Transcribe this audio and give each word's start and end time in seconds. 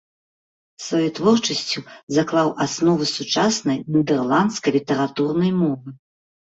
Сваёй 0.85 1.11
творчасцю 1.19 1.79
заклаў 2.17 2.49
асновы 2.67 3.03
сучаснай 3.15 3.77
нідэрландскай 3.93 4.71
літаратурнай 4.81 5.51
мовы. 5.65 6.01